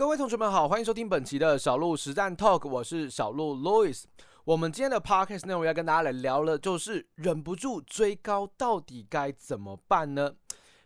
[0.00, 4.04] 各位同学们好，欢迎收听本期的小鹿实战 Talk，我是小鹿 Louis。
[4.44, 10.32] 我们今天的 Podcast 内容要跟大家来聊的，就是忍不住追高到底该怎么办呢？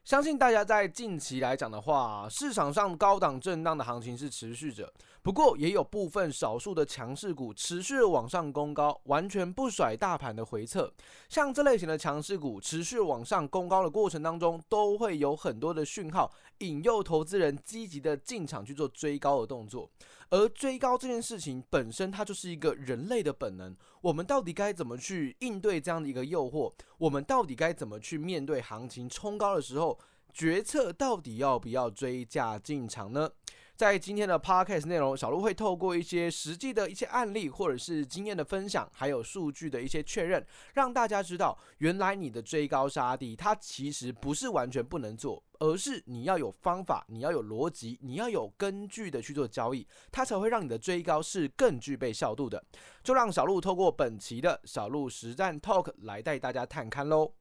[0.04, 4.92] 相信大家在近期来讲的话，市场上高档震荡的行情是持续着，
[5.22, 10.92] 不过也有部分少数的强势股持续往上攻高，完全不甩大盘的回撤。
[11.30, 19.88] 像这类型的强势股持续往上攻高的过程当中，都会有很多的讯号引诱投资人积极的进场去做追高的动作。
[20.34, 23.72] 而追高这件事情本身，它就是一个人类的本能。
[24.00, 26.72] 我们到底该怎么去应对这样的一个诱惑？
[26.98, 29.96] 我们到底该怎么去面对行情冲高的时候，
[30.32, 33.30] 决策到底要不要追价进场呢？
[33.76, 52.64] 在今天的 podcast 内容，小鹿会透过一些实际的一些案例，或者是经验的分享，还有数据的一些确认，让大家知道，原来你的追高杀低，它其实不是完全不能做，而是你要有方法，你要有逻辑，你要有根据的去做交易，它才会让你的追高是更具备效度的。
[53.02, 57.32] 就让小鹿透过本期的小鹿实战 Talk 来带大家探看喽。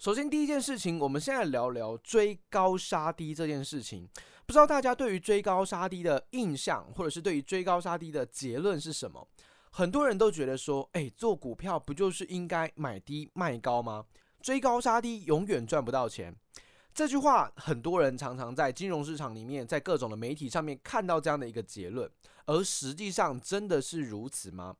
[0.00, 4.08] 首先，第一件事情，我们现在聊聊追高杀低这件事情。
[4.46, 9.28] 不知道大家对于追高杀低的印象，或者是对于追高杀低的结论是什么？
[9.70, 14.06] 很多人都觉得说，诶，做股票不就是应该买低卖高吗？
[14.40, 16.34] 追高杀低永远赚不到钱。
[16.94, 22.10] 这句话，很多人常常在金融市场里面，在各种的媒体上面看到这样的一个结论，
[22.46, 24.74] 而实际上真的是如此吗？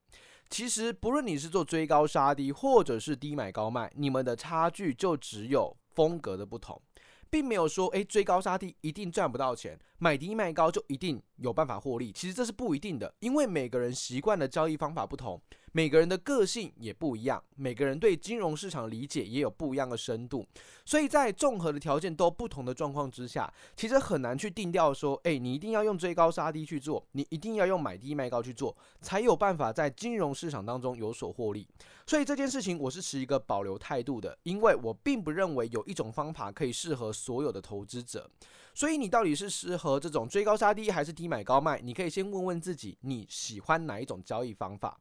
[0.51, 6.83] 其实，不论你是做追高杀低，或者是低买高卖，你们的差距就只有风格的不同，
[7.31, 12.11] 并没有说，诶，追高杀低一定赚不到钱，买低卖高就一定有办法获利。
[12.11, 15.41] 其实这是不一定的，因为每个人习惯的交易方法不同。
[15.73, 20.45] 每个人的个性也不一样，每个人对金融市场理解也有不一样的深度，
[20.85, 31.65] 所以在综合的条件都不同的状况之下，其实很难去定调说，诶，你一定要用追高杀低去做，你一定要用买低卖高去做，才有办法在金融市场当中有所获利。
[32.05, 38.29] 所以这件事情我是持一个保留态度的，因为我并不认为有一种方法可以适合所有的投资者。
[38.73, 41.81] 所以你到底是适合这种追高杀低，还是低买高卖？
[41.81, 45.01] 你可以先问问自己，你喜欢哪一种交易方法？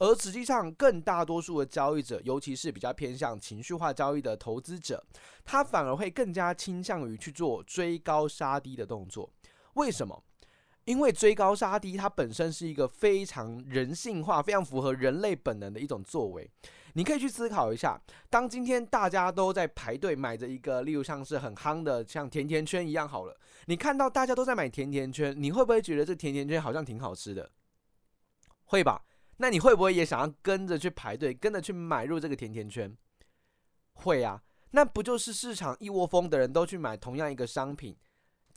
[0.00, 5.04] 而实际上，更大多数的交易者，尤其是比较偏向情绪化交易的投资者，
[5.44, 9.28] 他反而会更加倾向于去做追高杀低的动作。
[9.74, 10.22] 为什么？
[10.88, 16.50] 因为追高杀低，它本身是一个非常人性化、非常符合人类本能的一种作为。
[16.94, 18.00] 你可以去思考一下，
[18.30, 27.50] 当今天大家都在排队买着一个，例如像是很夯的，像甜甜圈一样好了，你看到大家都在买甜甜圈，你会不会觉得这甜甜圈好像挺好吃的？
[28.64, 29.04] 会吧？
[29.36, 32.96] 那你会不会也想要跟着去排队，跟着去买入这个甜甜圈？
[33.92, 37.94] 会啊，那不就是市场一窝蜂的人都去买同样一个商品，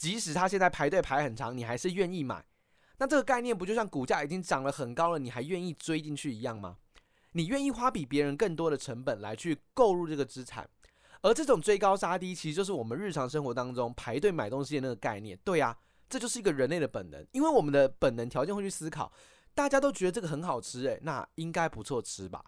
[0.02, 2.44] 即使他现在排队排很长，你还是愿意买？
[2.98, 6.78] 那这个概念不就像股价已经涨了很高了，你还愿意追进去一样吗？
[7.34, 10.68] 你愿意花比别人更多的成本来去购入这个资产，
[11.22, 15.38] 而这种追高杀低，其实就是我们日常生活当中排队买东西的那个概念。
[15.44, 15.78] 对啊，
[16.10, 19.14] 这就是一个人类的本能，因为我们的本能条件会去思考。
[19.54, 22.44] 大家都觉得这个很好吃诶，那应该不错吃吧？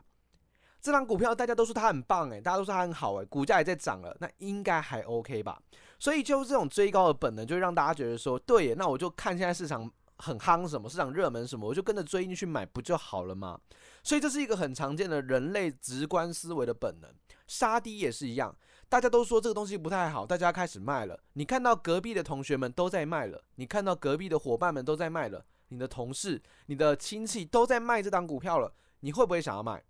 [0.81, 5.61] 这张股票大家都说它很棒诶，大家都说它很好诶，股价也在涨了，那应该还 OK 吧？
[6.03, 13.57] 所以就这种追高的本能，就让大家觉得说，对耶，那我就看现在市场很夯什么，市场热门什么，我就跟着追进去买不就好了吗？
[14.03, 17.09] 所以这是一个很常见的人类直观思维的本能。
[17.47, 18.53] 杀低也是一样，
[18.89, 21.17] 大家都说这个东西不太好，大家开始卖了。
[21.35, 25.45] 你看到隔壁的同学们都在卖了，你看到隔壁的伙伴们都在卖了。
[25.69, 29.81] 你的同事、你的亲戚都在卖这档股票了，你会不会想要卖？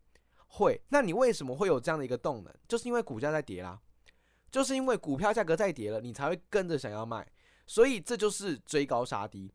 [0.45, 0.79] 会。
[0.89, 2.53] 那你为什么会有这样的一个动能？
[2.67, 3.79] 就是因为股价在跌啦，
[4.53, 7.27] 就是因为股票价格在跌了，你才会跟着想要卖。
[7.65, 9.51] 所以这就是追高杀低。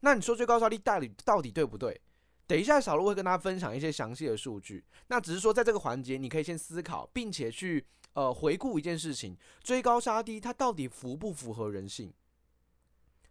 [0.00, 2.00] 那你说追高杀低到底到底对不对？
[2.46, 4.84] 等一下小鹿会跟大家分享一些详细的数据。
[5.08, 12.14] 那只是说在这个环节，你可以先思考，并且去呃回顾一件事情：追高杀低它到底符不符合人性？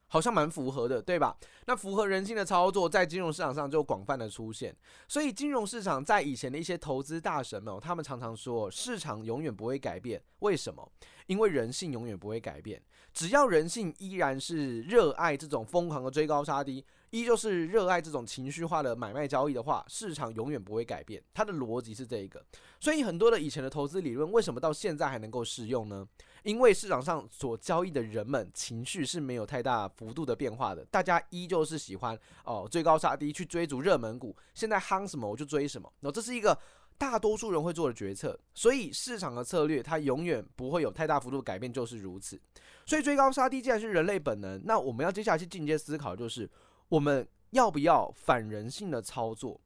[0.08, 1.36] 好像蛮符合的，对吧？
[1.66, 4.76] 那符合人性的操作，在金融市场上就广泛的出现。
[5.08, 10.22] 所以，金融市场在以前的一些投资大神们，他们常常说，市场永远不会改变。
[10.40, 10.92] 为什么？
[11.28, 12.82] 因为人性永远不会改变。
[13.14, 16.86] 只要人性依然是热爱这种疯狂的追高杀低。
[17.16, 21.24] 依旧是热爱这种情绪化的买卖交易的话，市场永远不会改变。
[21.34, 22.44] 它的逻辑是这一个，
[22.78, 26.06] 所以很多的以前的投资理论为什么到现在还能够适用呢？
[26.44, 35.90] 因为市场上所交易的人们情绪是没有太大幅度的变化的，大家依旧是喜欢哦追高杀低去追逐热门股，现在夯什么我就追什么。
[36.02, 36.58] 那这是一个
[36.98, 42.38] 大多数人会做的决策，所以市场的策略它永远不会有太大幅度改变，就是如此。
[42.86, 46.48] 所以追高杀低既然是人类本能，那我们要接下来去进阶思考，就是
[46.90, 49.60] 我们要不要反人性的操作？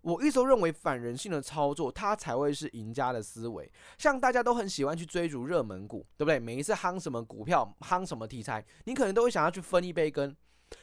[0.00, 3.70] 我一直都认为反人性的操作，它才会是赢家的思维。
[3.98, 6.40] 像大家都很喜欢去追逐热门股，对不对？
[6.40, 10.34] 每一次夯什么股票，夯什么题材，你可能都会想要去分一杯羹。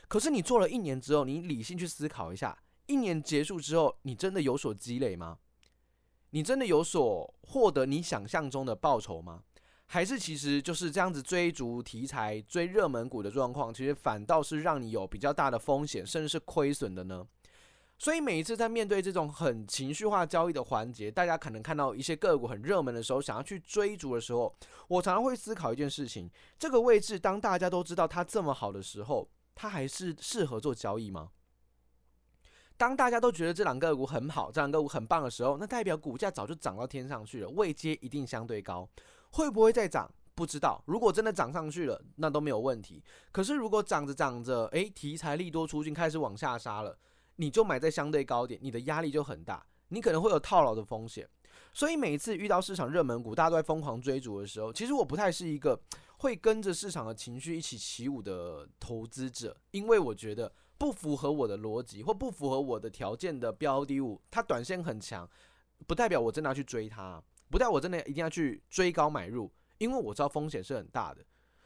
[0.08, 5.40] 可是你做了一年之后，你理性去思考一下，一年结束之后，你真的有所积累吗？
[6.30, 9.44] 你真的有所获得你想象中的报酬吗？
[9.92, 17.26] 还是其实就是这样子追逐题材、追热门股的状况，其实反倒是让你有比较大的风险，甚至是亏损的呢？
[17.98, 24.56] 所以每一次在面对这种很情绪化交易的环节，大家可能看到一些个股很热门的时候，想要去追逐的时候，
[24.88, 31.32] 我常常会思考一件事情：这个位置当大家都知道它这么好的时候，它还是适合做交易吗？
[32.78, 38.88] 当大家都觉得这两个股很好，这两个股很棒的时候，那代表股价早就涨到天上去了，位阶一定相对高。
[39.32, 40.12] 会不会再涨？
[40.36, 40.82] 不知道。
[40.86, 43.04] 如果真的涨上去了，那都没有问题。
[43.32, 46.98] 可是如果涨着涨着，诶，题材利多出尽，开始往下杀了，
[47.36, 51.28] 你就买在相对高点，你的压力就很大，你可能会有套牢的风险。
[51.74, 55.80] 所以每一次遇到市场热门股，大家都在疯狂追逐的时候，其实我不太是一个
[56.18, 60.52] 会跟着市场的情绪一起起舞的投资者，因为我觉得。
[60.80, 65.30] 不符合我的逻辑或不符合我的条件的标的物，它短线很强，
[65.86, 71.26] 不代表我真的要去追它，不代我真的一定要去追高买入，因为我知道风险是很大的。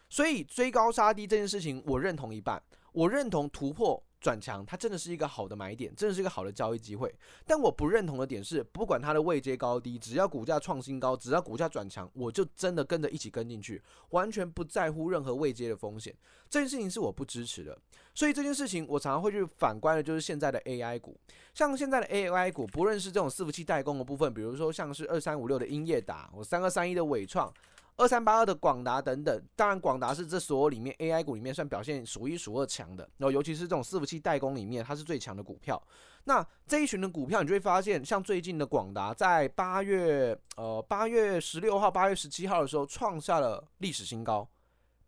[0.09, 4.03] 所以追高杀低这件事情，我认同一半，我认同突破。
[4.23, 7.13] 转强，它真的是一个好的买点，真的是一个好的交易机会。
[7.45, 13.81] 但我不认同的点是，不管它的位阶高低，只要股价创新高，只要股价转强，我就真的跟着一起跟进去，
[14.11, 16.15] 完全不在乎任何位阶的风险。
[16.49, 17.77] 这件事情是我不支持的。
[18.15, 21.19] 所以这件事情，我常常会去反观的，就是现在的 AI 股，
[21.53, 27.53] 像现在的 AI 股，不论是这种伺服器代工的部分，比如说像是二三五六的英业达，我三二三一的伟创。
[27.95, 35.81] 二三八二的广达等等，当然广达是这所有里面 AI 股里面算表现数一数二强的，然后尤其是这种伺服器代工里面，它是最强的股票。
[36.23, 44.49] 那这一群的股票，你就会发现，像最近的广达在八月呃八月十六号、八月十七号的时候创下了历史新高，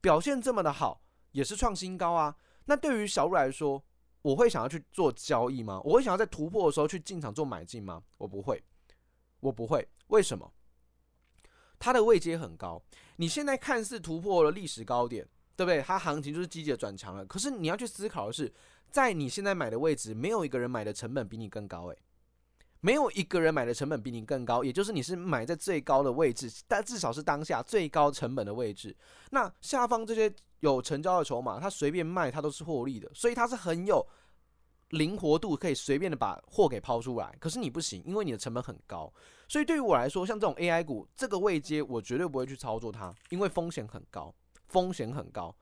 [0.02, 2.36] 表现这么的好，也是创新高啊。
[2.66, 3.84] 那对于小路来说，
[4.22, 5.81] 我会想要去做交易吗？
[5.84, 8.04] 我会想要在突破的时候去进场做买进吗？
[8.18, 8.64] 我不会，
[9.40, 9.88] 我不会。
[10.08, 10.52] 为什么？
[11.80, 12.81] 它的位阶很高，
[13.18, 15.81] 你现在看似突破了历史高点，对不对？
[15.81, 17.25] 它行情就是积极的转强了。
[17.25, 18.51] 可是你要去思考的是，
[18.89, 21.98] 在你现在买的位置，没有一个人买的成本比你更高，诶，
[22.81, 28.95] 没有一个人买的成本比你更高，也就是你是买在最高的位置，但至少是当下最高成本的位置。
[29.31, 34.06] 那下方这些有成交的筹码，它随便卖，它都是获利的，所以它是很有。
[34.90, 39.12] 灵活度可以随便的把货给抛出来，可是你不行，因为你的成本很高。
[39.48, 44.34] 所以对于我来说，像这种 AI 股，这个位阶我绝对不会去操作它，因为风险很高，
[44.68, 45.56] 风险很高。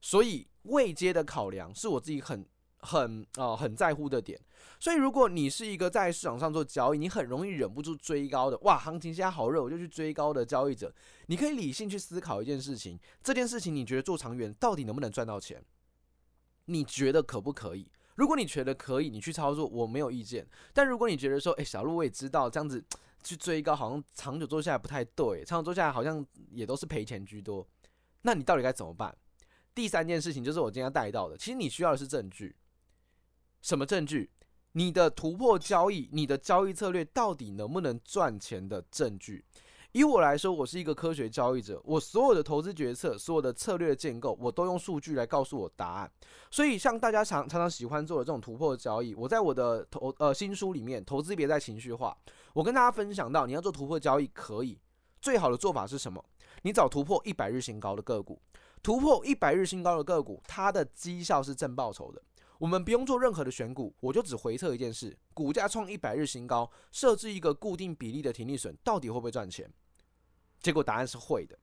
[0.00, 2.46] 所以位阶的考量是我自己很
[2.78, 4.40] 很啊、呃、很在乎的点。
[4.78, 10.94] 所以如果你是一个在市场上做交易，你很容易忍不住追高的，哇，行情现在好热，我就去追高的交易者，
[11.26, 15.62] 你可以理性去思考一件事情，这件事情你觉得做长远到底能不能赚到钱？
[16.66, 17.90] 你觉得可不可以？
[18.16, 20.46] 如果你觉得可以，你去操作，我没有意见。
[20.72, 22.84] 但如果你觉得说，诶，小鹿我也知道这样子
[23.22, 27.66] 去追高，好像长久做下来不太对，长久做下来好像也都是赔钱居多，
[28.22, 29.16] 那你到底该怎么办？
[29.74, 32.54] 第三件事情就是我今天要带到的，其实你需要的是证据。
[33.62, 34.30] 什么证据？
[34.72, 39.44] 你的突破交易，你的交易策略到底能不能赚钱的证据？
[39.92, 46.10] 以我来说，我是一个科学交易者，我所有的投资决策、所有的策略建构，我都用数据来告诉我答案。
[46.48, 52.16] 所以，像大家常常常喜欢做的这种突破交易，我在我的投呃新书里面，投资别再情绪化，
[52.54, 54.78] 我跟大家分享到，你要做突破交易可以，
[55.20, 56.24] 最好的做法是什么？
[56.62, 58.40] 你找突破一百日新高的个股，
[58.82, 62.22] 突破一百日新高的个股，它的绩效是正报酬的。
[62.60, 69.72] 我们不用做任何的选股，我就只回测一件事：股价创一百日新高，设置一个固定比例的停利损，到底会不会赚钱？
[70.60, 71.58] 结果答案是会的，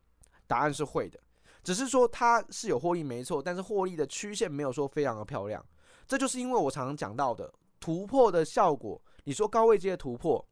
[0.47, 1.19] 答案是会的，
[1.63, 5.63] 只是说它是有获利没错，但是获利的曲线没有说非常的漂亮。
[6.07, 8.99] 这就是因为我常常讲到的突破的效果。
[9.25, 10.43] 你说高位阶的突破，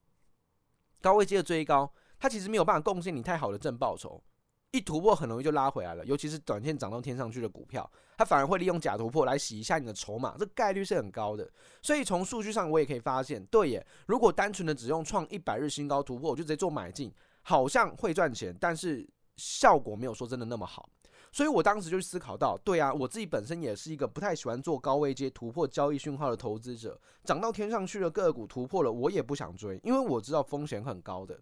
[1.01, 4.23] 高位阶的追高，它其实没有办法贡献你太好的正报酬。
[4.72, 11.50] 一突破很容易就拉回来了，尤其是短线涨到天上去的股票，它反而会利用假突破来洗一下你的筹码，这概率是很高的。
[11.81, 17.10] 所以从数据上我也可以发现，对耶，如果单纯的只用创一百日新高突破，我就直接做买进，
[17.41, 19.07] 好像会赚钱，但是
[19.38, 20.89] 效果没有说真的那么好。
[21.31, 31.38] 所以我当时就思考到，对啊，我自己本身也是一个不太喜欢做高位阶突破交易讯号的投资者，涨到天上去的个股突破了，我也不想追，因为我知道风险很高的。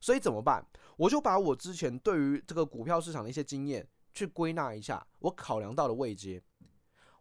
[0.00, 0.64] 所以怎么办？
[0.96, 6.42] 我就把我之前对于这个股票市场的一些经验去归纳一下，我考量到了位阶，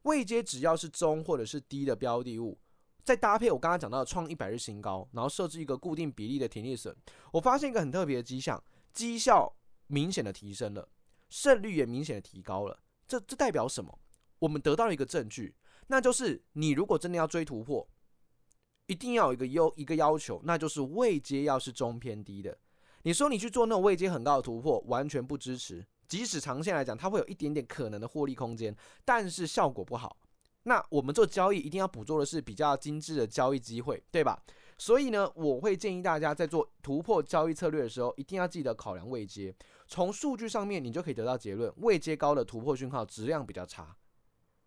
[0.04, 2.58] 位阶只要是中或者是低的标的物，
[3.04, 6.96] 再搭配我刚刚讲到的创一百日新高，然后设置一个固定比例的停利损，
[7.32, 8.64] 我发现一个很特别的迹象，
[8.94, 9.56] 绩效
[9.88, 10.90] 明显的提升了。
[11.28, 14.00] 胜率也明显的提高了，这这代表什么？
[14.40, 15.56] 我们得到了一个证据，
[15.88, 17.86] 那就是你如果真的要追突破，
[18.86, 22.58] 一定要有一个优一个要求，那就是位阶要是中偏低的。
[23.06, 25.86] 你说你去做那种位阶很高的突破，完全不支持。
[26.08, 30.18] 即使长线来讲，它会有一点点可能的获利空间，但是效果不好。
[30.64, 34.42] 那我们做交易一定要捕捉的是比较精致的交易机会，对吧？
[34.80, 39.54] 所以呢，我会建议大家在做突破交易策略的时候，一定要记得考量位阶。
[39.88, 43.96] 从数据上面，你就可以得到结论：位阶高的突破讯号质量比较差，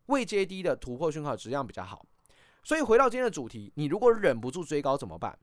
[0.06, 2.06] 位阶低的突破讯号质量比较好。
[2.62, 5.36] 所以回到今天的主题，你如果忍不住追高怎么办？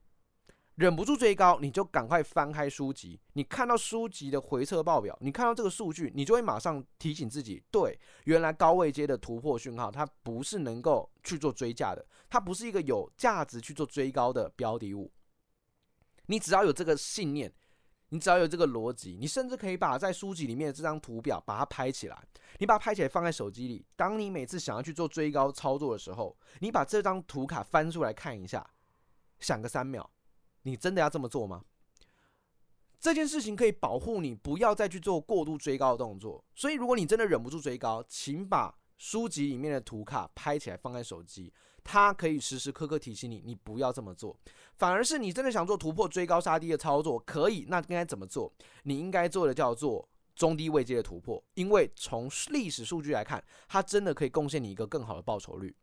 [0.75, 15.11] 忍不住追高，你就赶快翻开书籍，你看到书籍的回撤报表，你看到这个数据，你就会马上提醒自己：对，原来高位阶的突破讯号，它不是能够去做追价的，它不是一个有价值去做追高的标的物。
[16.25, 17.53] 你只要有这个信念。
[18.09, 22.23] 你只要有这个逻辑，你甚至可以把在书籍里面的这张图表把它拍起来，
[22.59, 23.83] 你把它拍起来放在手机里。
[23.95, 28.65] 当你每次想要去做追高操作的时候，你把这张图卡翻出来看一下，
[29.39, 30.07] 想个三秒，
[30.65, 31.63] 你真的要这么做吗？
[32.99, 36.43] 这件事情可以保护你不要再去做过度追高的动作。
[36.55, 41.53] 所以，如果你真的忍不住追高，请把书籍里面的图卡拍起来放在手机。
[41.83, 44.35] 它可以时时刻刻提醒你，你不要这么做。
[44.75, 48.51] 反而是你真的想做突破、追高杀低的操作，可以，那应该怎么做？
[48.83, 55.75] 你应该做的叫做中低位阶的突破，因为从历史数据来看，它真的可以贡献你一个更好的报酬率。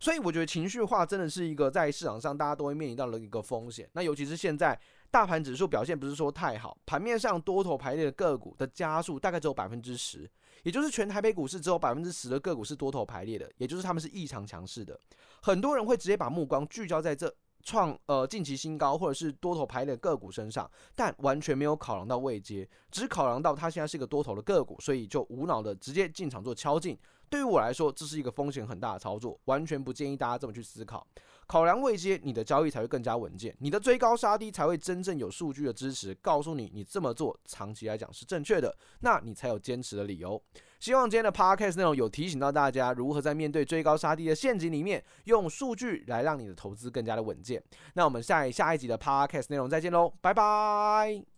[0.00, 3.88] 所以我觉得情绪化真的是一个在市场上大家都会面临到的一个风险。
[3.92, 4.78] 那尤其是现在
[5.10, 10.30] 大盘指数表现不是说太好，盘面上多头排列的个股的家数大概只有百分之十。
[10.64, 14.98] 也就是全台北股市只有百分之十的个股是多头排列的，也就是他们是异常强势的。
[15.40, 26.98] 很多人会直接把目光聚焦在这创呃近期新高或者是多头排列个股身上，但完全没有考量到位阶，只考量到它现在是一个多头的个股，所以就无脑的直接进场做敲进。
[27.30, 31.06] 对于我来说，这是一个风险很大的操作，完全不建议大家这么去思考。
[31.46, 40.40] 考量位阶，你的交易才会更加稳健，你的追高杀低才会真正有数据的支持，告诉你你这么做长期来讲是正确的，那你才有坚持的理由。
[40.78, 47.62] 希望今天的 podcast 内容有提醒到大家，如何在面对追高杀低的陷阱里面，用数据来让你的投资更加的稳健。
[47.94, 51.28] 那我们下一下一集的 podcast 内容再见喽，拜拜。